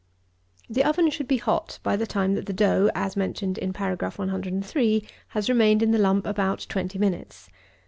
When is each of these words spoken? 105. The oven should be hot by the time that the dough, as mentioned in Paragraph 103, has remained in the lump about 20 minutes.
105. 0.69 0.73
The 0.75 0.89
oven 0.89 1.11
should 1.11 1.27
be 1.27 1.37
hot 1.37 1.77
by 1.83 1.95
the 1.95 2.07
time 2.07 2.33
that 2.33 2.47
the 2.47 2.53
dough, 2.53 2.89
as 2.95 3.15
mentioned 3.15 3.59
in 3.59 3.71
Paragraph 3.71 4.17
103, 4.17 5.07
has 5.27 5.47
remained 5.47 5.83
in 5.83 5.91
the 5.91 5.99
lump 5.99 6.25
about 6.25 6.65
20 6.67 6.97
minutes. 6.97 7.51